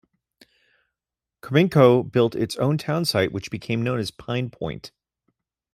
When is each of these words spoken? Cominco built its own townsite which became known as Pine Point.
Cominco 1.43 2.01
built 2.01 2.33
its 2.33 2.55
own 2.55 2.75
townsite 2.79 3.31
which 3.31 3.51
became 3.51 3.83
known 3.83 3.99
as 3.99 4.09
Pine 4.09 4.49
Point. 4.49 4.91